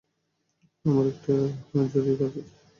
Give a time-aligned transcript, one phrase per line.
[0.85, 1.33] আমার একটা
[1.91, 2.55] জরুরি কাজ আছে।